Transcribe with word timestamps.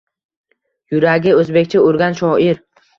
Yuragi 0.95 1.37
o‘zbekcha 1.45 1.85
urgan 1.93 2.21
shoir 2.25 2.63